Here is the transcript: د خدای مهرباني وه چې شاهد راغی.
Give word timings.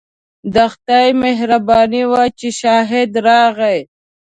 د 0.53 0.55
خدای 0.73 1.07
مهرباني 1.23 2.03
وه 2.11 2.23
چې 2.39 2.47
شاهد 2.61 3.11
راغی. 3.27 3.79